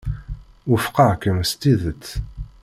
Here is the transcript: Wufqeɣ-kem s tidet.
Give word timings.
Wufqeɣ-kem 0.69 1.39
s 1.49 1.51
tidet. 1.61 2.05